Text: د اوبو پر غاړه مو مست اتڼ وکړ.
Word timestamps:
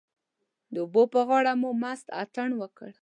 د 0.73 0.75
اوبو 0.83 1.01
پر 1.11 1.21
غاړه 1.27 1.53
مو 1.61 1.69
مست 1.81 2.07
اتڼ 2.21 2.49
وکړ. 2.61 2.89